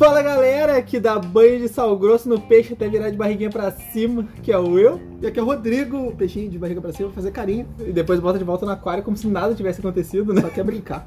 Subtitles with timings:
[0.00, 3.70] Fala galera que dá banho de sal grosso no peixe até virar de barriguinha pra
[3.70, 4.98] cima, que é o eu.
[5.20, 7.66] E aqui é o Rodrigo, peixinho de barriga pra cima, fazer carinho.
[7.78, 10.40] E depois bota de volta no aquário como se nada tivesse acontecido, né?
[10.40, 11.06] Só quer brincar.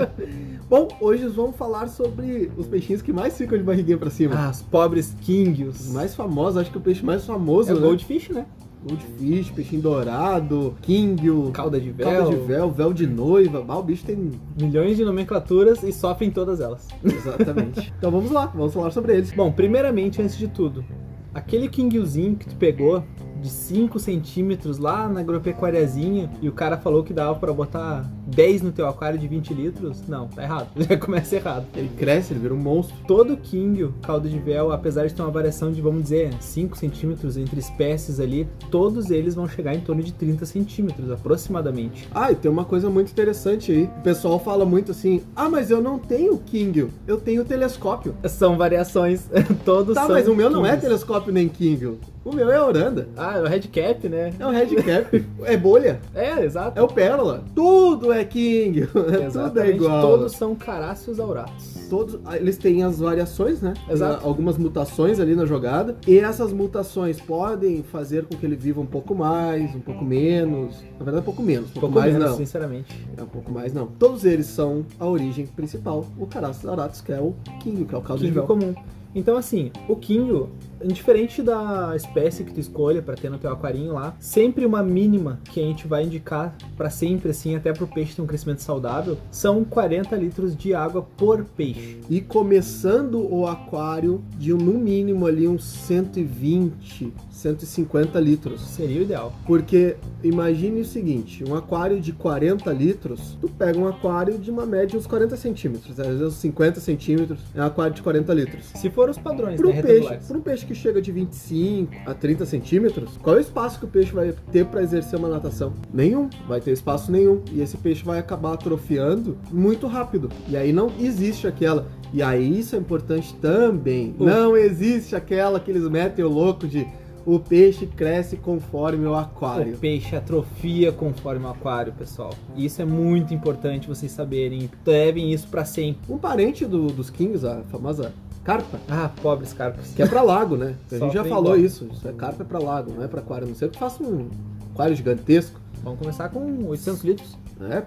[0.70, 4.34] Bom, hoje vamos falar sobre os peixinhos que mais ficam de barriguinha pra cima.
[4.34, 5.92] Ah, os pobres Os kingios.
[5.92, 7.82] mais famosos, acho que o peixe mais famoso, É o né?
[7.86, 8.46] goldfish, né?
[8.86, 11.16] Goldfish, peixinho dourado, king,
[11.52, 12.06] Cauda de véu.
[12.06, 13.64] calda de véu, véu de noiva.
[13.66, 14.32] Ah, o bicho tem...
[14.60, 16.88] Milhões de nomenclaturas e sofrem todas elas.
[17.02, 17.92] Exatamente.
[17.98, 19.32] então vamos lá, vamos falar sobre eles.
[19.32, 20.84] Bom, primeiramente, antes de tudo,
[21.32, 23.02] aquele kingiozinho que tu pegou
[23.44, 28.62] de 5 centímetros lá na agropecuariazinha e o cara falou que dava pra botar 10
[28.62, 30.68] no teu aquário de 20 litros, não, tá errado.
[30.88, 31.66] Já começa errado.
[31.76, 32.96] Ele cresce, ele vira um monstro.
[33.06, 37.36] Todo kingio, caldo de véu, apesar de ter uma variação de, vamos dizer, 5 centímetros
[37.36, 42.08] entre espécies ali, todos eles vão chegar em torno de 30 centímetros, aproximadamente.
[42.14, 43.84] Ah, e tem uma coisa muito interessante aí.
[43.98, 48.14] O pessoal fala muito assim, ah, mas eu não tenho king, eu tenho telescópio.
[48.26, 49.28] São variações,
[49.66, 51.98] todos Tá, são mas o meu não é telescópio nem king.
[52.24, 53.06] O meu é oranda.
[53.16, 54.32] Ah, é o red cap, né?
[54.38, 55.24] É o red cap.
[55.44, 56.00] é bolha.
[56.14, 56.78] É, exato.
[56.78, 57.44] É o pérola.
[57.54, 58.86] Tudo é king.
[58.88, 60.00] Tudo é igual.
[60.00, 61.86] todos são caráceos auratos.
[61.90, 63.74] Todos, ah, eles têm as variações, né?
[63.90, 64.26] Exato.
[64.26, 65.96] Algumas mutações ali na jogada.
[66.06, 70.82] E essas mutações podem fazer com que ele viva um pouco mais, um pouco menos.
[70.98, 71.68] Na verdade, um pouco menos.
[71.70, 72.36] Um pouco, Pouco mais menos, não.
[72.38, 73.06] sinceramente.
[73.18, 73.86] É um pouco mais não.
[73.86, 76.06] Todos eles são a origem principal.
[76.18, 78.46] O Caraças Aratus, que é o King, que é o caldo de Kingo véu.
[78.46, 78.74] comum.
[79.14, 80.48] Então, assim, o Kingo,
[80.92, 85.40] diferente da espécie que tu escolha pra ter no teu aquarinho lá, sempre uma mínima
[85.44, 89.18] que a gente vai indicar pra sempre, assim, até pro peixe ter um crescimento saudável,
[89.30, 91.98] são 40 litros de água por peixe.
[92.08, 98.60] E começando o aquário de um, no mínimo ali uns 120, 150 litros.
[98.62, 99.32] Seria o ideal.
[99.46, 104.66] Porque imagine o seguinte, um aquário de 40 litros, tu pega um aquário de uma
[104.66, 108.64] média uns 40 centímetros, às vezes uns 50 centímetros, é um aquário de 40 litros.
[108.74, 112.44] Se for os padrões, Para né, peixe, um peixe que chega de 25 a 30
[112.46, 115.72] centímetros, qual é o espaço que o peixe vai ter para exercer uma natação?
[115.92, 117.40] Nenhum, vai ter espaço nenhum.
[117.52, 120.28] E esse peixe vai acabar atrofiando muito rápido.
[120.48, 121.86] E aí não existe aquela.
[122.12, 124.14] E aí isso é importante também.
[124.18, 126.86] O- Não existe aquela que eles metem o louco de
[127.26, 129.74] o peixe cresce conforme o aquário.
[129.74, 132.34] O peixe atrofia conforme o aquário, pessoal.
[132.54, 134.68] Isso é muito importante vocês saberem.
[134.86, 136.00] Levem isso pra sempre.
[136.12, 138.12] Um parente do- dos kings, a famosa
[138.44, 139.92] carpa, Ah, pobres carpos.
[139.94, 140.74] que é pra lago, né?
[140.92, 141.58] A gente já falou igual.
[141.58, 141.88] isso.
[141.92, 143.46] Isso é carpa é pra lago, não é pra aquário.
[143.46, 144.28] A não ser que faça um
[144.72, 145.58] aquário gigantesco.
[145.82, 147.38] Vamos começar com 800 litros.
[147.70, 147.82] É,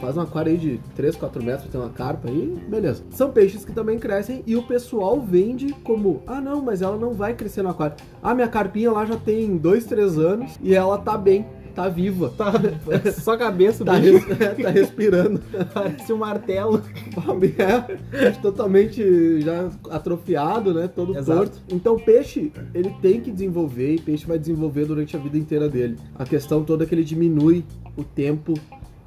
[0.00, 3.02] faz um aquário aí de 3, 4 metros, tem uma carpa aí, beleza.
[3.10, 7.12] São peixes que também crescem e o pessoal vende como, ah não, mas ela não
[7.12, 7.96] vai crescer no aquário.
[8.22, 11.46] Ah, minha carpinha lá já tem 2, 3 anos e ela tá bem,
[11.82, 12.52] tá viva, Tá,
[13.12, 14.24] só a cabeça, tá, res-
[14.62, 15.40] tá respirando.
[15.72, 16.82] parece um martelo.
[18.12, 20.88] é totalmente já atrofiado, né?
[20.88, 21.38] Todo Exato.
[21.40, 21.58] torto.
[21.70, 25.68] Então o peixe, ele tem que desenvolver e peixe vai desenvolver durante a vida inteira
[25.68, 25.96] dele.
[26.14, 27.64] A questão toda é que ele diminui
[27.96, 28.54] o tempo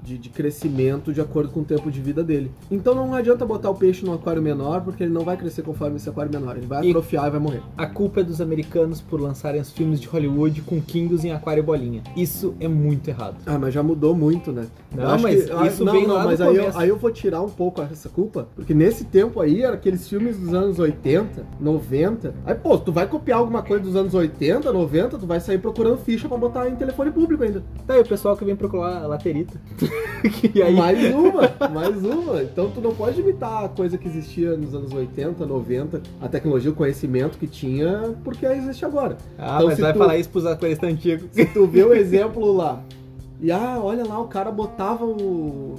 [0.04, 2.52] de, de crescimento de acordo com o tempo de vida dele.
[2.70, 5.96] Então não adianta botar o peixe num aquário menor, porque ele não vai crescer conforme
[5.98, 6.58] esse aquário menor.
[6.58, 7.62] Ele vai E- atrofiar e vai morrer.
[7.78, 11.62] A culpa é dos americanos por lançarem os filmes de Hollywood com Kingos em aquário
[11.62, 12.04] e bolinha.
[12.16, 13.38] Isso é muito errado.
[13.46, 14.68] Ah, mas já mudou muito, né?
[14.96, 17.42] Não, mas ah, isso não, vem não, lá mas aí eu, aí eu vou tirar
[17.42, 22.34] um pouco essa culpa, porque nesse tempo aí, era aqueles filmes dos anos 80, 90.
[22.46, 25.98] Aí, pô, tu vai copiar alguma coisa dos anos 80, 90, tu vai sair procurando
[25.98, 27.64] ficha pra botar em telefone público ainda.
[27.88, 29.60] Tá aí o pessoal que vem procurar a laterita.
[30.54, 32.42] e aí, Mais uma, mais uma.
[32.44, 36.72] Então tu não pode imitar a coisa que existia nos anos 80, 90, a tecnologia,
[36.72, 39.18] o conhecimento que tinha, porque existe agora.
[39.38, 41.28] ah, então, mas vai tu- falar isso pros aquaristas antigos.
[41.32, 42.82] Se tu vê o exemplo lá.
[43.42, 45.76] E ah, olha lá, o cara botava o,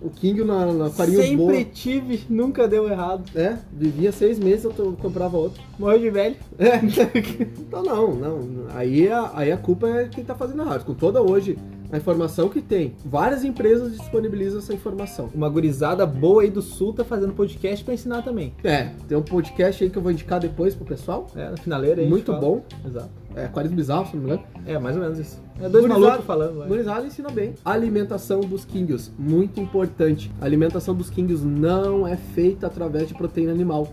[0.00, 1.64] o King na, na aquarinho Sempre boa.
[1.64, 3.24] tive, nunca deu errado.
[3.34, 5.60] É, vivia seis meses, eu comprava outro.
[5.76, 6.36] Morreu de velho.
[6.56, 6.76] É,
[7.58, 8.38] então não, não.
[8.76, 10.84] Aí a, aí a culpa é quem tá fazendo errado.
[10.84, 11.58] Com toda hoje
[11.94, 15.30] a informação que tem, várias empresas disponibilizam essa informação.
[15.34, 18.52] Uma gurizada boa aí do sul tá fazendo podcast pra ensinar também.
[18.64, 21.28] É, tem um podcast aí que eu vou indicar depois pro pessoal.
[21.36, 22.08] É, na finaleira aí.
[22.08, 22.62] Muito bom.
[22.84, 23.10] Exato.
[23.36, 24.44] É Aquarismo Bizarro, se não me engano.
[24.66, 25.40] É, mais ou menos isso.
[25.60, 26.58] É dois Gurizada- malucos falando.
[26.58, 26.68] vai.
[26.68, 27.54] Gurizada ensina bem.
[27.64, 30.32] Alimentação dos kingios, muito importante.
[30.40, 33.86] A alimentação dos kingios não é feita através de proteína animal.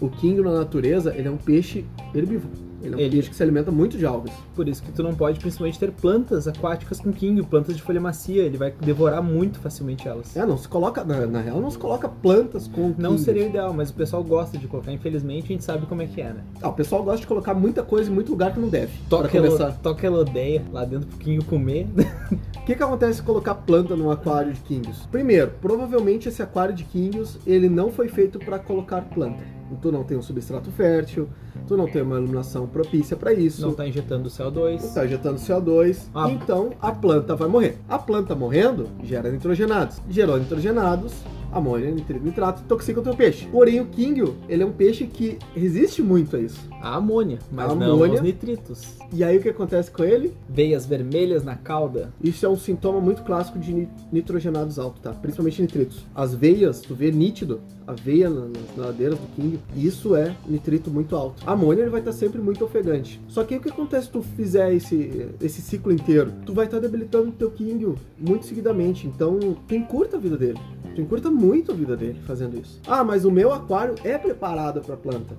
[0.00, 2.69] O king na natureza, ele é um peixe herbívoro.
[2.82, 4.32] Ele é um Ele- que se alimenta muito de algas.
[4.54, 8.00] Por isso que tu não pode principalmente ter plantas aquáticas com king, plantas de folha
[8.00, 10.36] macia, ele vai devorar muito facilmente elas.
[10.36, 13.46] É, não se coloca, na, na real, não se coloca plantas com Não seria o
[13.48, 14.92] ideal, mas o pessoal gosta de colocar.
[14.92, 16.44] Infelizmente, a gente sabe como é que é, né?
[16.62, 18.92] Ah, o pessoal gosta de colocar muita coisa em muito lugar que não deve.
[19.08, 21.86] Toca, elo, toca elodeia lá dentro pro Kinho comer.
[22.60, 25.06] O que, que acontece se colocar planta num aquário de kingios?
[25.10, 29.42] Primeiro, provavelmente esse aquário de kingios, ele não foi feito para colocar planta.
[29.80, 31.28] tu não tem um substrato fértil,
[31.70, 33.62] tu não tem uma iluminação propícia para isso.
[33.62, 34.82] Não tá injetando CO2.
[34.82, 36.28] Não tá injetando CO2, Ah.
[36.28, 37.78] então a planta vai morrer.
[37.88, 40.02] A planta morrendo gera nitrogenados.
[40.10, 41.12] Gerou nitrogenados,
[41.52, 43.46] amônia, nitrito, nitrato, intoxica o teu peixe.
[43.50, 46.60] Porém, o Kingio, ele é um peixe que resiste muito a isso.
[46.80, 48.14] A amônia, mas A não amônia.
[48.14, 48.82] os nitritos.
[49.12, 50.32] E aí o que acontece com ele?
[50.48, 52.12] Veias vermelhas na cauda.
[52.22, 55.12] Isso é um sintoma muito clássico de ni- nitrogenados altos, tá?
[55.12, 56.06] Principalmente nitritos.
[56.14, 60.90] As veias, tu vê nítido, a veia na- nas ladeiras do King, isso é nitrito
[60.90, 61.42] muito alto.
[61.46, 63.20] A amônia ele vai estar sempre muito ofegante.
[63.28, 66.32] Só que aí o que acontece se tu fizer esse, esse ciclo inteiro?
[66.46, 69.06] Tu vai estar debilitando o teu King muito seguidamente.
[69.06, 70.58] Então, tu encurta a vida dele.
[70.94, 72.80] Tu encurta muito a vida dele fazendo isso.
[72.86, 75.34] Ah, mas o meu aquário é preparado para planta.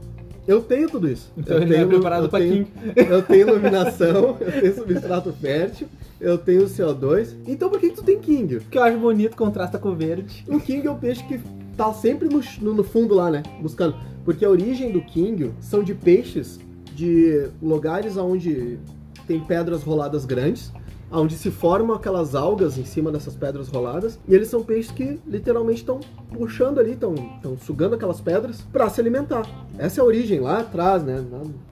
[0.48, 1.32] Eu tenho tudo isso.
[1.38, 2.72] Então eu ele é tenho- preparado eu pra tenho- King.
[3.10, 5.88] eu tenho iluminação, eu tenho substrato fértil,
[6.20, 7.36] eu tenho CO2.
[7.48, 8.60] Então por que, que tu tem King?
[8.62, 10.44] Que eu acho bonito, contrasta com o verde.
[10.48, 11.40] O King é o peixe que
[11.78, 13.44] tá sempre no, no- no fundo lá, né?
[13.62, 13.96] Buscando.
[14.26, 16.60] Porque a origem do King são de peixes
[16.96, 18.80] de lugares onde
[19.28, 20.72] tem pedras roladas grandes,
[21.12, 25.20] onde se formam aquelas algas em cima dessas pedras roladas, e eles são peixes que
[25.28, 26.00] literalmente estão
[26.32, 27.16] puxando ali, estão
[27.66, 29.46] sugando aquelas pedras para se alimentar.
[29.78, 31.24] Essa é a origem lá atrás, né?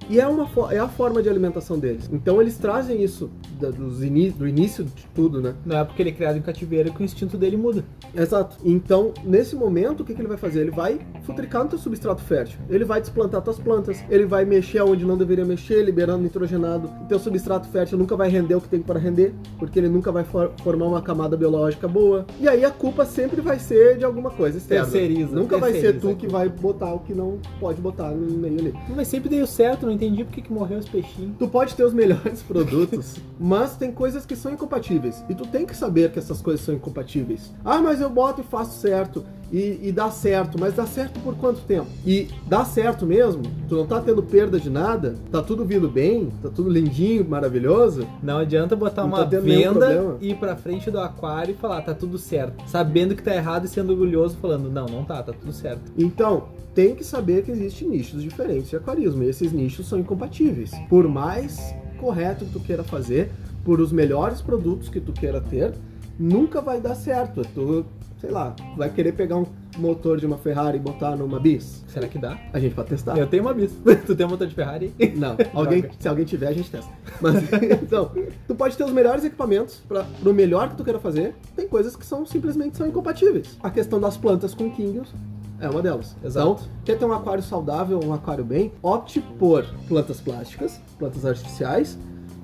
[0.10, 2.10] E é, uma, é a forma de alimentação deles.
[2.12, 3.30] Então eles trazem isso
[3.60, 5.54] da- dos ini- do início de tudo, né?
[5.66, 7.84] Não é porque ele é criado em cativeiro que o instinto dele muda.
[8.16, 8.58] Exato.
[8.66, 10.62] Então, nesse momento, o que, que ele vai fazer?
[10.62, 12.60] Ele vai futricar no teu substrato fértil.
[12.70, 14.04] Ele vai desplantar tuas plantas.
[14.10, 16.90] Ele vai mexer onde não deveria mexer, liberando nitrogenado.
[17.04, 20.12] O teu substrato fértil nunca vai render o que tem para render, porque ele nunca
[20.12, 22.26] vai for- formar uma camada biológica boa.
[22.40, 24.86] E aí a culpa sempre vai ser de alguma coisa externa.
[24.86, 28.60] Terceiriza, Nunca vai ser tu que vai botar o que não pode botar no meio
[28.60, 28.74] ali.
[28.96, 31.36] Mas sempre deu certo, não entendi por que, que morreu os peixinhos.
[31.38, 35.24] Tu pode ter os melhores produtos, mas tem coisas que são incompatíveis.
[35.30, 37.52] E tu tem que saber que essas coisas são incompatíveis.
[37.64, 39.26] Ah, mas eu boto e faço certo.
[39.52, 40.58] E, e dá certo.
[40.60, 41.88] Mas dá certo por quanto tempo?
[42.06, 43.42] E dá certo mesmo?
[43.68, 45.16] Tu não tá tendo perda de nada?
[45.32, 46.30] Tá tudo vindo bem?
[46.42, 48.08] Tá tudo lindinho, maravilhoso?
[48.22, 50.18] Não adianta botar Não uma tá venda, problema.
[50.22, 52.64] ir pra frente do aquário e falar, tá tudo certo.
[52.68, 55.82] Sabendo que tá errado e sendo orgulhoso, falando, não, não tá, tá tudo certo.
[55.98, 59.24] Então, tem que saber que existem nichos diferentes de aquarismo.
[59.24, 60.72] E esses nichos são incompatíveis.
[60.88, 63.32] Por mais correto que tu queira fazer,
[63.66, 65.74] por os melhores produtos que tu queira ter,
[66.18, 67.42] nunca vai dar certo.
[67.54, 67.86] Tu,
[68.20, 69.46] sei lá, vai querer pegar um
[69.78, 71.84] motor de uma Ferrari e botar numa bis.
[71.88, 72.38] Será que dá?
[72.52, 73.18] A gente pode testar.
[73.18, 73.72] Eu tenho uma bis.
[74.06, 74.94] tu tem um motor de Ferrari?
[75.16, 76.92] Não, alguém, se alguém tiver, a gente testa.
[77.22, 77.36] Mas,
[77.82, 78.12] então,
[78.48, 81.34] tu pode ter os melhores equipamentos para o melhor que tu queira fazer.
[81.56, 83.58] Tem coisas que são simplesmente são incompatíveis.
[83.64, 85.14] A questão das plantas com Kingios
[85.60, 86.16] é uma delas.
[86.24, 86.50] Exato.
[86.50, 91.98] Então, quer ter um aquário saudável, um aquário bem, opte por plantas plásticas, plantas artificiais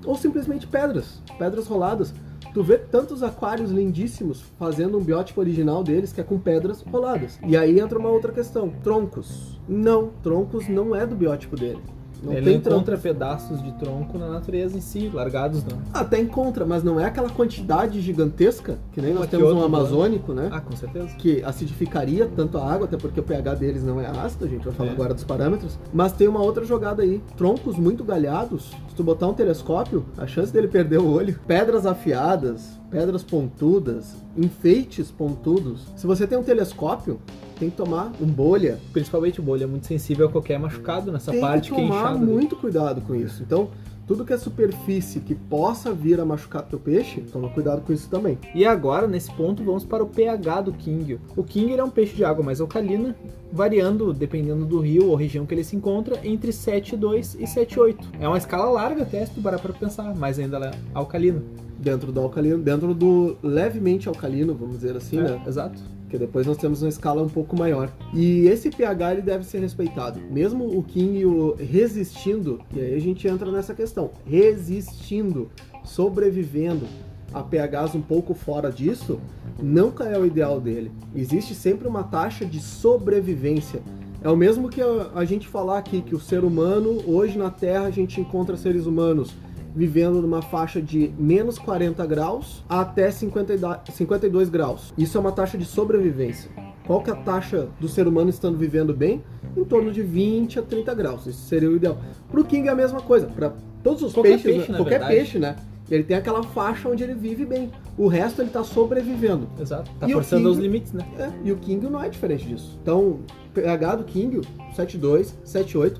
[0.06, 2.14] ou simplesmente pedras, pedras roladas.
[2.54, 7.40] Tu vê tantos aquários lindíssimos fazendo um biótipo original deles que é com pedras roladas.
[7.46, 9.60] E aí entra uma outra questão: troncos.
[9.68, 11.82] Não, troncos não é do biótipo dele.
[12.24, 15.78] Não Ele tem encontra pedaços de tronco na natureza em si, largados não.
[15.94, 20.34] Até encontra, mas não é aquela quantidade gigantesca, que nem nós temos um outro, amazônico,
[20.34, 20.50] né?
[20.52, 21.10] Ah, com certeza.
[21.18, 24.64] Que acidificaria tanto a água, até porque o pH deles não é ácido, a gente
[24.66, 24.94] vai falar É.
[24.94, 25.78] agora dos parâmetros.
[25.94, 27.22] Mas tem uma outra jogada aí.
[27.38, 31.40] Troncos muito galhados, se tu botar um telescópio, a chance dele perder o olho.
[31.48, 35.88] Pedras afiadas, pedras pontudas, enfeites pontudos.
[35.96, 37.20] Se você tem um telescópio,
[37.56, 38.80] tem que tomar um bolha.
[38.94, 41.88] Principalmente o bolha é muito sensível a qualquer machucado nessa tem parte que que é
[41.88, 42.18] tomar inchada.
[42.18, 42.26] ali.
[42.26, 43.42] muito cuidado com isso.
[43.44, 43.70] Então,
[44.08, 48.08] tudo que é superfície que possa vir a machucar teu peixe, toma cuidado com isso
[48.08, 48.38] também.
[48.54, 51.20] E agora, nesse ponto, vamos para o pH do King.
[51.36, 53.16] O King é um peixe de água mais alcalina,
[53.52, 57.98] variando, dependendo do rio ou região que ele se encontra, entre 7,2 e 7,8.
[58.20, 61.42] É uma escala larga até, se tu parar para pensar, mas ainda ela é alcalina.
[61.80, 65.42] Dentro do alcalino, dentro do levemente alcalino, vamos dizer assim, É, né?
[65.48, 65.82] Exato.
[66.16, 67.92] Porque depois nós temos uma escala um pouco maior.
[68.14, 70.20] E esse pH ele deve ser respeitado.
[70.32, 75.50] Mesmo o King o resistindo, e aí a gente entra nessa questão, resistindo,
[75.84, 76.88] sobrevivendo
[77.34, 79.20] a pHs um pouco fora disso,
[79.62, 80.90] nunca é o ideal dele.
[81.14, 83.82] Existe sempre uma taxa de sobrevivência.
[84.22, 87.88] É o mesmo que a gente falar aqui que o ser humano, hoje na Terra,
[87.88, 89.36] a gente encontra seres humanos
[89.76, 94.94] vivendo numa faixa de menos 40 graus até 50 e da- 52 graus.
[94.98, 96.50] Isso é uma taxa de sobrevivência.
[96.88, 99.22] Qual que é a taxa do ser humano estando vivendo bem?
[99.58, 101.26] Em torno de 20 a 30 graus.
[101.28, 101.98] Isso seria o ideal.
[102.30, 103.28] Para o King é a mesma coisa.
[103.28, 103.54] Para
[103.84, 104.78] todos os Qualquer peixes, peixe, né?
[104.78, 105.14] qualquer verdade.
[105.16, 105.56] peixe, né?
[105.90, 107.72] Ele tem aquela faixa onde ele vive bem.
[107.98, 109.48] O resto ele está sobrevivendo.
[109.60, 109.90] Exato.
[110.00, 111.06] Tá E forçando King- os limites, né?
[111.20, 112.78] É, e o King não é diferente disso.
[112.82, 113.20] Então,
[113.54, 114.42] pH do King,
[114.76, 116.00] 7.2, 7.8,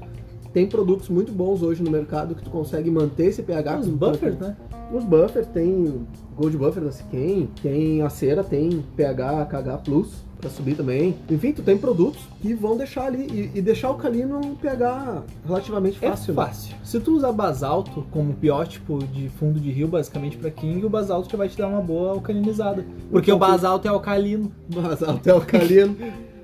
[0.56, 4.40] tem produtos muito bons hoje no mercado que tu consegue manter esse pH Os buffers,
[4.40, 4.56] né?
[4.90, 6.08] os buffers, tem
[6.38, 11.14] Gold Buffer da Siquem, tem a cera, tem pH, KH Plus pra subir também.
[11.30, 15.24] Enfim, tu tem produtos que vão deixar ali e, e deixar o calino um pH
[15.46, 16.32] relativamente fácil.
[16.32, 16.46] É né?
[16.46, 16.76] fácil.
[16.86, 21.30] Se tu usar basalto como biótipo de fundo de rio, basicamente pra King, o basalto
[21.30, 22.86] já vai te dar uma boa alcalinizada.
[23.12, 24.50] Porque Então, o basalto é alcalino.
[24.74, 25.98] Basalto é alcalino,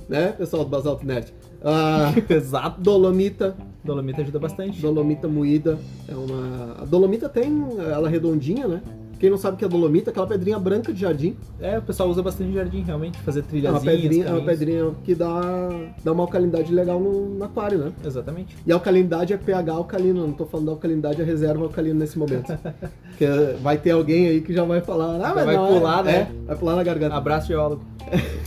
[0.09, 1.33] né, pessoal do Basalto Nerd?
[1.63, 2.81] Ah, Exato.
[2.81, 4.81] dolomita, Dolomita ajuda bastante.
[4.81, 5.77] dolomita moída.
[6.07, 6.81] É uma.
[6.81, 8.81] A dolomita tem ela redondinha, né?
[9.21, 11.35] Quem não sabe o que é dolomita, aquela pedrinha branca de jardim.
[11.59, 13.83] É, o pessoal usa bastante jardim, realmente, fazer É uma trilhazinhas.
[13.83, 15.69] pedrinha, é uma pedrinha que dá,
[16.03, 17.91] dá uma alcalinidade legal no, no aquário, né?
[18.03, 18.57] Exatamente.
[18.65, 22.17] E a alcalinidade é pH alcalino, não tô falando da alcalinidade, é reserva alcalino nesse
[22.17, 22.47] momento.
[23.09, 23.27] Porque
[23.61, 26.17] vai ter alguém aí que já vai falar, ah, mas vai não, pular, é, né?
[26.19, 27.15] é, vai pular na garganta.
[27.15, 27.83] Abraço, geólogo.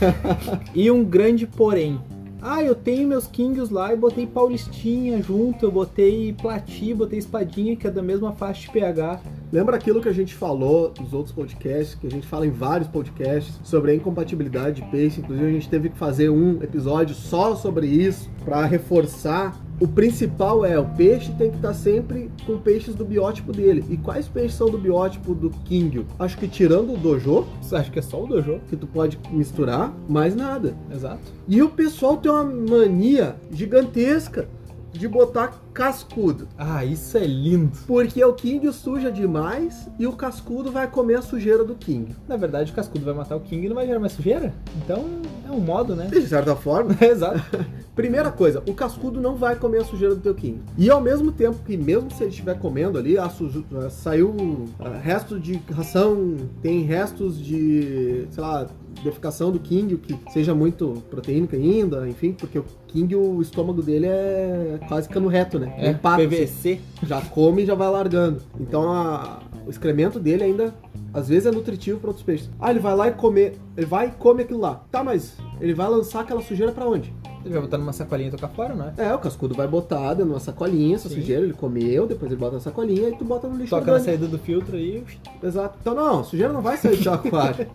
[0.75, 2.01] e um grande porém.
[2.47, 7.75] Ah, eu tenho meus Kings lá e botei Paulistinha junto, eu botei Plati, botei Espadinha,
[7.75, 9.19] que é da mesma faixa de pH.
[9.55, 12.89] Lembra aquilo que a gente falou nos outros podcasts, que a gente fala em vários
[12.89, 15.21] podcasts, sobre a incompatibilidade de peixe.
[15.21, 19.57] Inclusive, a gente teve que fazer um episódio só sobre isso, para reforçar.
[19.79, 23.85] O principal é, o peixe tem que estar sempre com peixes do biótipo dele.
[23.89, 26.05] E quais peixes são do biótipo do King?
[26.19, 28.59] Acho que tirando o dojo, Acho que é só o dojo.
[28.69, 30.75] que tu pode misturar, mais nada.
[30.93, 31.31] Exato.
[31.47, 34.49] E o pessoal tem uma mania gigantesca
[34.97, 36.47] de botar cascudo.
[36.57, 37.77] Ah, isso é lindo.
[37.85, 42.15] Porque o King suja demais e o cascudo vai comer a sujeira do King.
[42.27, 44.53] Na verdade, o cascudo vai matar o King e não vai gerar mais sujeira.
[44.77, 45.05] Então,
[45.47, 46.07] é um modo, né?
[46.07, 46.95] De certa forma.
[47.01, 47.41] Exato.
[47.95, 50.61] Primeira coisa, o cascudo não vai comer a sujeira do teu King.
[50.77, 54.89] E ao mesmo tempo que, mesmo se ele estiver comendo ali, a ah, saiu ah,
[54.89, 58.67] resto de ração, tem restos de, sei lá,
[59.03, 64.07] defecação do King, que seja muito proteínica ainda, enfim, porque o King, o estômago dele
[64.07, 65.73] é quase cano reto, né?
[65.77, 66.29] É, pato, assim.
[66.29, 66.79] PVC.
[67.05, 68.41] já come e já vai largando.
[68.59, 70.73] Então a- o excremento dele ainda
[71.13, 72.49] às vezes é nutritivo para outros peixes.
[72.59, 74.83] Ah, ele vai lá e comer, ele vai e come aquilo lá.
[74.91, 77.13] Tá, mas ele vai lançar aquela sujeira para onde?
[77.45, 78.93] Ele vai botar numa sacolinha e tocar fora, não é?
[78.97, 81.15] É, o cascudo vai botar dentro de uma sacolinha essa Sim.
[81.15, 83.99] sujeira, ele comeu, depois ele bota na sacolinha e tu bota no lixo Toca na
[83.99, 85.03] saída do filtro aí.
[85.43, 85.77] Exato.
[85.79, 87.67] Então não, sujeira não vai sair do aquário.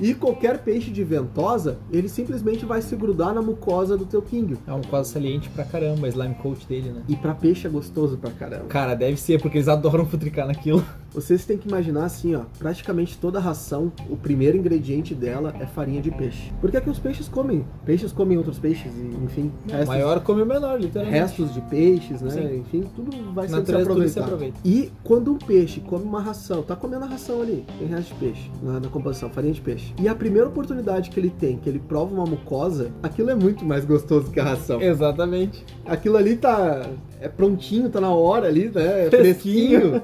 [0.00, 4.56] e qualquer peixe de ventosa, ele simplesmente vai se grudar na mucosa do teu king.
[4.66, 7.02] É um quase saliente pra caramba, slime coat dele, né?
[7.06, 8.64] E pra peixe é gostoso pra caramba.
[8.68, 10.82] Cara, deve ser, porque eles adoram futricar naquilo.
[11.14, 16.02] Vocês têm que imaginar assim, ó, praticamente toda ração, o primeiro ingrediente dela é farinha
[16.02, 16.52] de peixe.
[16.60, 17.64] Porque é que os peixes comem.
[17.86, 19.52] Peixes comem outros peixes, e, enfim.
[19.66, 21.16] O restos- maior come o menor, literalmente.
[21.18, 22.30] restos de peixes, né?
[22.30, 22.56] Sim.
[22.56, 24.24] Enfim, tudo vai ser se aproveitado.
[24.24, 24.58] aproveita.
[24.64, 28.20] E quando um peixe come uma ração, tá comendo a ração ali, tem resto de
[28.20, 29.94] peixe na, na composição, farinha de peixe.
[30.00, 33.64] E a primeira oportunidade que ele tem, que ele prova uma mucosa, aquilo é muito
[33.64, 34.80] mais gostoso que a ração.
[34.82, 35.64] Exatamente.
[35.86, 36.88] Aquilo ali tá
[37.20, 39.06] é prontinho, tá na hora ali, né?
[39.06, 39.80] É Fresquinho.
[40.00, 40.02] fresquinho.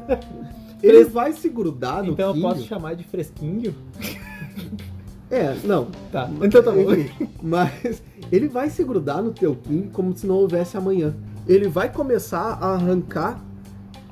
[0.83, 2.49] Ele vai se grudar no Então eu quinho.
[2.49, 3.75] posso chamar de fresquinho?
[5.31, 5.87] É, não.
[6.11, 6.29] Tá.
[6.43, 6.93] Então tá bom.
[6.93, 11.15] Enfim, mas ele vai se grudar no teu King como se não houvesse amanhã.
[11.47, 13.43] Ele vai começar a arrancar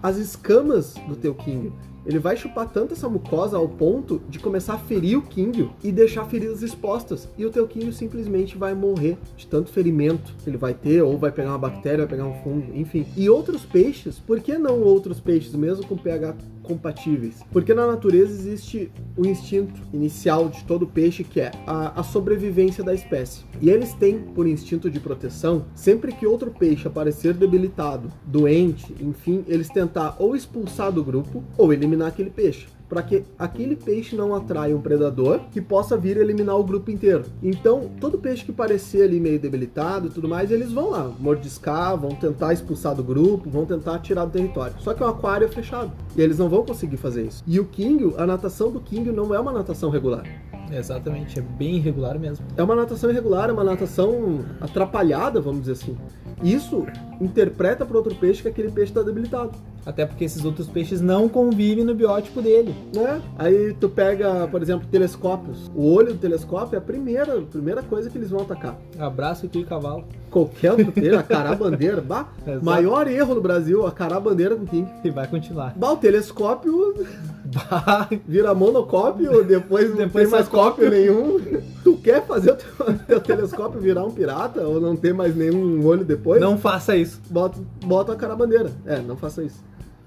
[0.02, 1.72] as escamas do teu King.
[2.06, 5.92] Ele vai chupar tanto essa mucosa ao ponto de começar a ferir o King e
[5.92, 7.28] deixar feridas expostas.
[7.37, 11.18] E o teu King simplesmente vai morrer de tanto ferimento que ele vai ter, ou
[11.18, 13.04] vai pegar uma bactéria, vai pegar um fungo, enfim.
[13.14, 16.34] E outros peixes, por que não outros peixes, mesmo com pH
[16.68, 17.42] compatíveis?
[17.50, 22.84] Porque na natureza existe o instinto inicial de todo peixe que é a, a sobrevivência
[22.84, 23.44] da espécie.
[23.60, 29.44] E eles têm, por instinto de proteção, sempre que outro peixe aparecer debilitado, doente, enfim,
[29.48, 32.66] eles tentar ou expulsar do grupo ou eliminar aquele peixe.
[32.88, 37.25] Para que aquele peixe não atraia um predador que possa vir eliminar o grupo inteiro.
[37.42, 41.97] Então, todo peixe que parecer ali meio debilitado e tudo mais, eles vão lá mordiscar,
[41.97, 44.75] vão tentar expulsar do grupo, vão tentar tirar do território.
[44.78, 47.45] Só que o aquário é fechado e eles não vão conseguir fazer isso.
[47.47, 50.25] E o King, a natação do King não é uma natação regular.
[50.71, 52.45] Exatamente, é bem irregular mesmo.
[52.57, 55.97] É uma natação irregular, é uma natação atrapalhada, vamos dizer assim.
[56.42, 56.87] Isso
[57.21, 59.52] interpreta para outro peixe que aquele peixe está debilitado.
[59.88, 62.75] Até porque esses outros peixes não convivem no biótipo dele.
[62.95, 63.23] né?
[63.38, 65.71] Aí tu pega, por exemplo, telescópios.
[65.75, 68.76] O olho do telescópio é a primeira, primeira coisa que eles vão atacar.
[68.99, 70.04] Abraço e cavalo.
[70.30, 72.62] Qualquer outro peixe, a carabandeira, bah, Exato.
[72.62, 74.87] maior erro no Brasil, a carabandeira com King.
[75.02, 75.73] E vai continuar.
[75.75, 76.95] Bah, o telescópio
[77.49, 81.40] Bah, vira monocópio, depois não Depois tem mais cópio nenhum.
[81.83, 85.87] Tu quer fazer o teu, teu telescópio virar um pirata ou não ter mais nenhum
[85.87, 86.38] olho depois?
[86.38, 87.18] não faça isso.
[87.30, 88.71] Bota, bota a carabandeira.
[88.85, 89.64] É, não faça isso.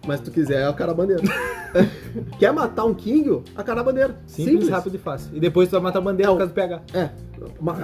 [0.07, 1.21] Mas se tu quiser, é a carabandeira.
[2.39, 3.43] Quer matar um King?
[3.55, 4.15] A carabandeira.
[4.25, 5.29] Simples, rápido e fácil.
[5.35, 6.81] E depois tu vai matar a bandeira É, por causa do pH.
[6.93, 7.09] É,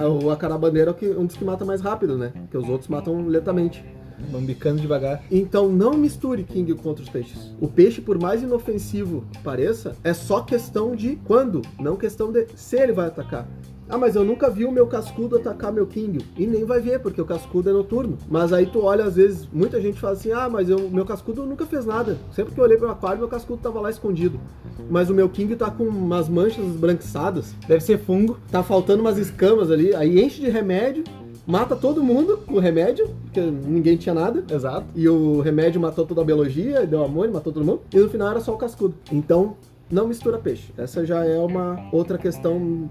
[0.06, 2.32] o- a carabandeira é o que- um dos que mata mais rápido, né?
[2.34, 3.84] Porque os outros matam lentamente.
[4.30, 5.22] Vão bicando devagar.
[5.30, 7.52] Então não misture King com outros peixes.
[7.60, 12.46] O peixe, por mais inofensivo que pareça, é só questão de quando, não questão de
[12.54, 13.48] se ele vai atacar.
[13.90, 16.22] Ah, mas eu nunca vi o meu cascudo atacar meu King.
[16.36, 18.18] E nem vai ver, porque o cascudo é noturno.
[18.28, 21.46] Mas aí tu olha, às vezes, muita gente fala assim: ah, mas eu, meu cascudo
[21.46, 22.18] nunca fez nada.
[22.30, 24.38] Sempre que eu olhei pro aquário, meu cascudo tava lá escondido.
[24.90, 27.54] Mas o meu King tá com umas manchas esbranquiçadas.
[27.66, 28.38] Deve ser fungo.
[28.50, 29.94] Tá faltando umas escamas ali.
[29.94, 31.04] Aí enche de remédio,
[31.48, 34.44] mata todo mundo com o remédio, porque ninguém tinha nada.
[34.54, 34.86] Exato.
[34.94, 37.80] E o remédio matou toda a biologia, deu amor, matou todo mundo.
[37.90, 38.94] E no final era só o cascudo.
[39.10, 39.56] Então,
[39.90, 40.70] não mistura peixe.
[40.76, 42.90] Essa já é uma outra questão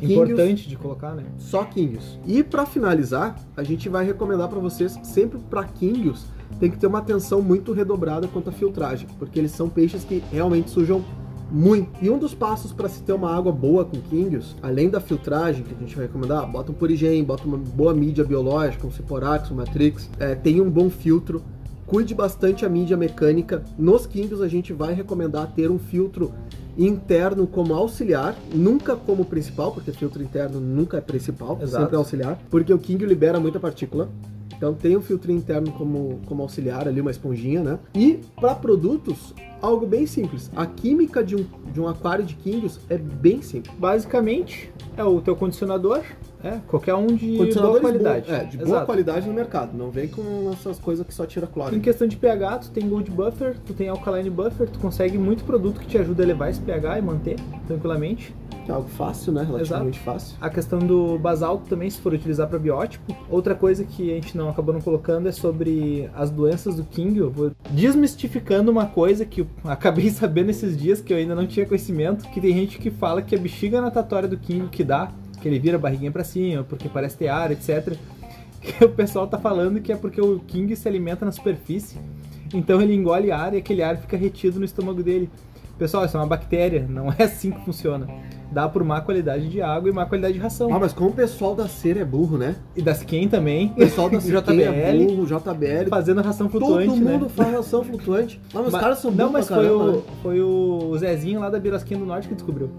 [0.00, 1.24] Importante de colocar, né?
[1.36, 2.18] só Kingios.
[2.26, 6.24] E pra finalizar, a gente vai recomendar pra vocês sempre pra Kingios
[6.58, 10.22] tem que ter uma atenção muito redobrada quanto à filtragem, porque eles são peixes que
[10.32, 11.04] realmente sujam
[11.50, 11.90] muito.
[12.02, 15.64] E um dos passos para se ter uma água boa com Kingios, além da filtragem
[15.64, 19.50] que a gente vai recomendar, bota um purigem, bota uma boa mídia biológica, um Ciporax,
[19.50, 21.42] um Matrix, é, tem um bom filtro.
[21.86, 23.64] Cuide bastante a mídia mecânica.
[23.78, 26.34] Nos Kingios a gente vai recomendar ter um filtro
[26.76, 31.82] interno como auxiliar, nunca como principal, porque filtro interno nunca é principal, Exato.
[31.82, 34.08] sempre é auxiliar, porque o King libera muita partícula.
[34.58, 37.78] Então tem um filtro interno como, como auxiliar ali, uma esponjinha, né?
[37.94, 40.50] E para produtos, algo bem simples.
[40.54, 43.72] A química de um, de um aquário de Kingios é bem simples.
[43.78, 46.02] Basicamente, é o teu condicionador,
[46.42, 48.30] é, qualquer um de boa qualidade.
[48.30, 48.86] é, de boa Exato.
[48.86, 49.78] qualidade no mercado.
[49.78, 51.74] Não vem com essas coisas que só tira cloro.
[51.74, 55.44] Em questão de pH, tu tem Gold Buffer, tu tem Alkaline Buffer, tu consegue muito
[55.44, 57.36] produto que te ajuda a elevar esse pH e manter
[57.68, 58.34] tranquilamente.
[58.68, 59.42] Que é algo fácil, né?
[59.44, 60.36] Relativamente fácil.
[60.38, 63.16] A questão do basalto também, se for utilizar para biótipo.
[63.30, 67.18] Outra coisa que a gente não acabou não colocando é sobre as doenças do King.
[67.18, 71.64] Eu vou desmistificando uma coisa que acabei sabendo esses dias, que eu ainda não tinha
[71.64, 75.10] conhecimento, que tem gente que fala que a bexiga natatória do King que dá,
[75.40, 77.96] que ele vira a barriguinha para cima, porque parece ter ar, etc.
[78.60, 81.96] Que o pessoal tá falando que é porque o King se alimenta na superfície,
[82.52, 85.30] então ele engole ar e aquele ar fica retido no estômago dele.
[85.78, 88.08] Pessoal, isso é uma bactéria, não é assim que funciona.
[88.50, 90.74] Dá por má qualidade de água e má qualidade de ração.
[90.74, 92.56] Ah, mas como o pessoal da cera é burro, né?
[92.74, 93.68] E da Siquem também.
[93.68, 95.88] O pessoal da JBL é burro, JBL.
[95.88, 97.30] fazendo ração flutuante, Todo mundo né?
[97.34, 98.40] faz ração flutuante.
[98.52, 100.02] Mas os Mas- caras são Não, burros mas pra foi o, né?
[100.22, 102.70] foi o Zezinho lá da Birosquinha do Norte que descobriu.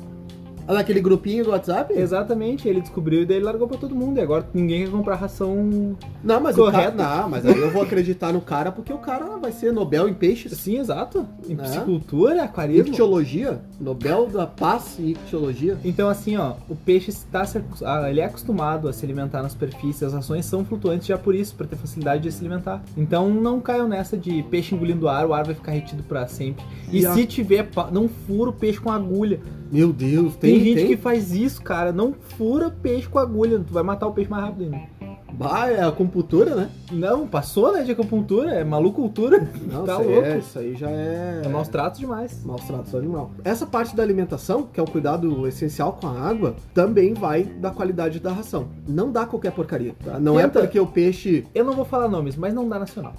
[0.69, 1.91] Ah, naquele grupinho do WhatsApp?
[1.97, 4.19] Exatamente, ele descobriu e daí ele largou pra todo mundo.
[4.19, 5.97] E agora ninguém quer comprar ração.
[6.23, 6.95] Não, mas o Correto.
[6.95, 7.21] cara...
[7.23, 10.13] Não, mas aí eu vou acreditar no cara porque o cara vai ser Nobel em
[10.13, 10.51] peixes.
[10.59, 11.25] Sim, exato.
[11.49, 11.63] Em Né?
[11.63, 12.89] piscicultura, aquarismo.
[12.89, 15.75] Ictiologia, Nobel da Paz em Ictiologia.
[15.83, 17.43] Então, assim, ó, o peixe está
[17.83, 21.33] ah, ele é acostumado a se alimentar na superfície, as rações são flutuantes já por
[21.33, 22.83] isso, para ter facilidade de se alimentar.
[22.95, 26.63] Então, não caiam nessa de peixe engolindo ar, o ar vai ficar retido para sempre.
[26.91, 29.39] E, E a- se tiver, não fura o peixe com agulha.
[29.71, 30.87] Meu Deus, Tem, tem, gente tem?
[30.87, 34.43] que faz isso, cara, não fura peixe com agulha, tu vai matar o peixe mais
[34.43, 34.99] rápido ainda.
[35.39, 36.69] Bah, é acupuntura, né?
[36.91, 39.47] Não, passou, né, de acupuntura, é malucultura.
[39.71, 40.21] Não, tá louco.
[40.21, 41.43] é, isso aí já é...
[41.45, 42.43] É maus tratos demais.
[42.43, 43.31] maus tratos animal.
[43.43, 47.71] Essa parte da alimentação, que é o cuidado essencial com a água, também vai da
[47.71, 48.67] qualidade da ração.
[48.85, 50.19] Não dá qualquer porcaria, tá?
[50.19, 50.59] Não é Tenta.
[50.59, 53.13] porque o peixe Eu não vou falar nomes, mas não dá nacional.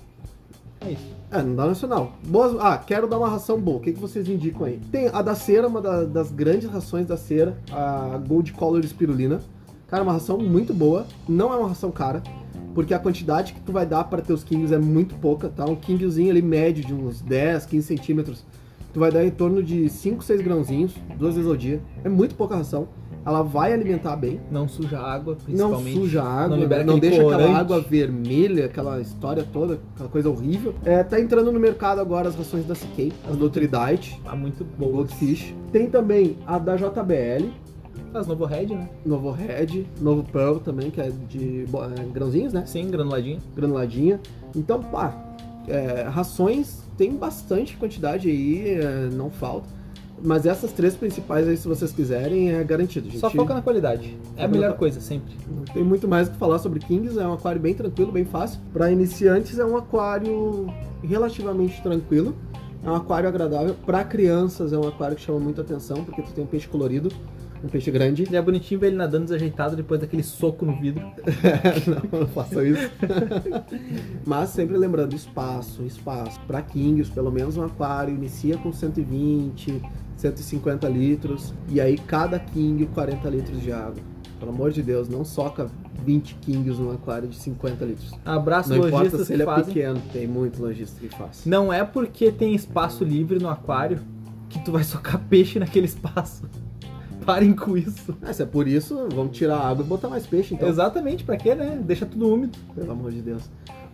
[0.80, 1.16] É isso.
[1.30, 2.12] É, não dá nacional.
[2.26, 2.56] Boas...
[2.58, 3.76] Ah, quero dar uma ração boa.
[3.76, 4.80] O que, que vocês indicam aí?
[4.90, 9.40] Tem a da cera, uma da- das grandes rações da cera, a Gold Color Spirulina.
[9.86, 11.06] Cara, uma ração muito boa.
[11.28, 12.22] Não é uma ração cara,
[12.74, 15.64] porque a quantidade que tu vai dar para teus kings é muito pouca, tá?
[15.64, 18.44] Um kingzinho ali médio de uns 10, 15 centímetros.
[18.92, 21.80] Tu vai dar em torno de 5, 6 grãozinhos, duas vezes ao dia.
[22.02, 22.88] É muito pouca ração.
[23.24, 24.40] Ela vai alimentar bem.
[24.50, 25.94] Não suja a água, Não principalmente.
[25.98, 27.60] suja a água, não não, libera aquele deixa aquela corante.
[27.60, 30.74] água vermelha, aquela história toda, aquela coisa horrível.
[30.84, 34.92] É, tá entrando no mercado agora as rações da CK, as Nutridite, Tá muito boa.
[34.92, 35.54] Goldfish.
[35.70, 37.50] Tem também a da JBL,
[38.14, 38.88] As Novo Red, né?
[39.04, 42.64] Novo Red, Novo Pearl também, que é de é, grãozinhos, né?
[42.66, 43.38] Sim, granuladinho.
[43.54, 44.18] Granuladinha.
[44.56, 45.14] Então, pá,
[45.68, 49.68] é, rações tem bastante quantidade aí, é, não falta.
[50.22, 53.08] Mas essas três principais aí, se vocês quiserem, é garantido.
[53.08, 53.18] gente.
[53.18, 54.18] Só foca na qualidade.
[54.36, 55.34] É a melhor coisa, sempre.
[55.48, 58.24] Não tem muito mais o que falar sobre Kings, é um aquário bem tranquilo, bem
[58.24, 58.60] fácil.
[58.72, 62.36] Para iniciantes é um aquário relativamente tranquilo,
[62.84, 63.74] é um aquário agradável.
[63.86, 67.10] Para crianças é um aquário que chama muita atenção, porque tu tem um peixe colorido,
[67.62, 68.22] um peixe grande.
[68.22, 71.04] Ele é bonitinho ver ele nadando desajeitado depois daquele soco no vidro.
[72.12, 72.90] não, não façam isso.
[74.26, 76.40] Mas sempre lembrando, espaço, espaço.
[76.46, 79.82] Para Kings, pelo menos um aquário inicia com 120,
[80.16, 84.02] 150 litros, e aí cada King 40 litros de água.
[84.38, 85.70] Pelo amor de Deus, não soca
[86.04, 88.12] 20 Kings num aquário de 50 litros.
[88.24, 89.64] Abraço Não importa se ele é fazem.
[89.66, 91.44] pequeno, tem muito lojista que faz.
[91.44, 94.00] Não é porque tem espaço livre no aquário
[94.48, 96.42] que tu vai socar peixe naquele espaço.
[97.26, 98.16] Parem com isso.
[98.22, 100.68] Ah, se é por isso, vamos tirar a água e botar mais peixe, então.
[100.68, 101.78] Exatamente, pra quê, né?
[101.82, 102.58] Deixa tudo úmido.
[102.74, 103.42] Pelo amor de Deus.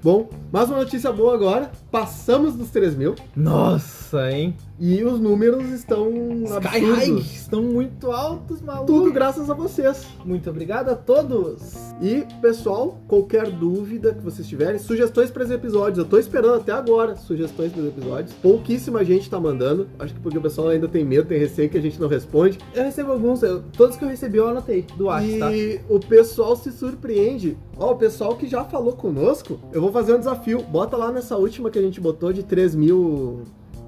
[0.06, 1.68] Bom, mais uma notícia boa agora.
[1.90, 3.16] Passamos dos 3 mil.
[3.34, 4.54] Nossa, hein?
[4.78, 6.12] E os números estão
[6.44, 7.34] Sky high, absurdos.
[7.34, 8.86] estão muito altos, maluco.
[8.86, 10.06] Tudo graças a vocês.
[10.24, 11.74] Muito obrigado a todos.
[12.00, 15.98] E, pessoal, qualquer dúvida que vocês tiverem, sugestões para os episódios.
[15.98, 18.32] Eu tô esperando até agora sugestões para os episódios.
[18.34, 19.88] Pouquíssima gente tá mandando.
[19.98, 22.58] Acho que porque o pessoal ainda tem medo, tem receio que a gente não responde.
[22.74, 25.56] Eu recebo alguns, eu- todos que eu recebi eu anotei do WhatsApp, tá?
[25.56, 27.56] E o pessoal se surpreende.
[27.78, 30.62] Ó, o pessoal que já falou conosco, eu vou fazer um desafio.
[30.62, 33.42] Bota lá nessa última que a gente botou de 3 mil.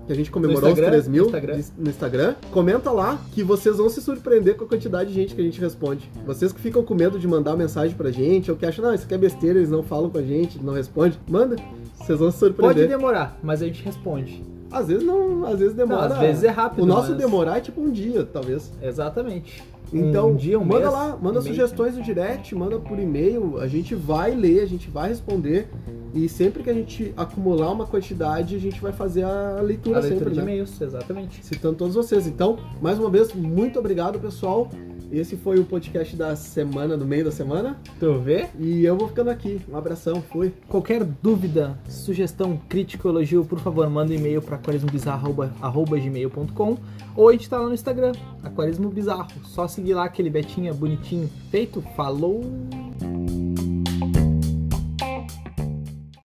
[0.07, 0.91] Que a gente comemorou os Instagram?
[0.91, 1.61] 3 mil No Instagram.
[1.77, 2.35] no Instagram.
[2.51, 5.61] Comenta lá que vocês vão se surpreender com a quantidade de gente que a gente
[5.61, 6.11] responde.
[6.27, 9.05] Vocês que ficam com medo de mandar mensagem pra gente, ou que acham, não, isso
[9.05, 11.19] aqui é besteira, eles não falam com a gente, não respondem.
[11.29, 11.57] Manda.
[11.99, 12.89] Vocês vão se Pode surpreender.
[12.89, 14.43] demorar, mas a gente responde.
[14.71, 16.09] Às vezes não, às vezes demora.
[16.09, 18.71] Não, às vezes é rápido, O nosso mas- demorar é tipo um dia, talvez.
[18.83, 19.63] Exatamente.
[19.91, 21.47] Então, um dia, um manda mês, lá, manda um mês.
[21.57, 25.67] sugestões no direct, manda por e-mail, a gente vai ler, a gente vai responder
[26.15, 30.01] e sempre que a gente acumular uma quantidade, a gente vai fazer a leitura, A
[30.03, 30.43] leitura sempre, de né?
[30.43, 31.43] e-mails, exatamente.
[31.43, 32.27] Citando todos vocês.
[32.27, 34.69] Então, mais uma vez, muito obrigado, pessoal.
[35.11, 37.79] Esse foi o podcast da semana, no meio da semana.
[37.99, 38.49] Tu vê?
[38.59, 39.59] E eu vou ficando aqui.
[39.69, 40.53] Um abração, fui.
[40.69, 46.77] Qualquer dúvida, sugestão, crítica elogio, por favor, manda um e-mail para aquarismobizarro.gmail.com
[47.17, 49.31] ou a gente tá lá no Instagram, Aquarismo Bizarro.
[49.45, 51.83] Só seguir lá aquele Betinha bonitinho feito.
[51.97, 52.43] Falou!